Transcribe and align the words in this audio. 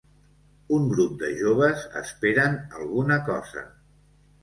Un 0.77 0.87
grup 0.93 1.13
de 1.25 1.29
joves 1.43 1.85
esperen 2.03 2.59
alguna 2.83 3.23
cosa. 3.33 3.69